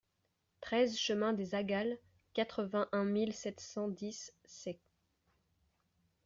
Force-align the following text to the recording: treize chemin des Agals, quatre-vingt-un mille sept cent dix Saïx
treize 0.61 0.97
chemin 0.97 1.31
des 1.31 1.53
Agals, 1.53 1.99
quatre-vingt-un 2.33 3.03
mille 3.05 3.33
sept 3.33 3.59
cent 3.59 3.87
dix 3.87 4.33
Saïx 4.45 4.79